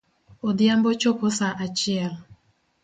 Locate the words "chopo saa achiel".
1.01-2.13